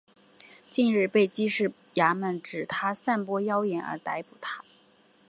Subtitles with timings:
[0.71, 4.63] 近日被缉事衙门指他散播妖言而逮捕他。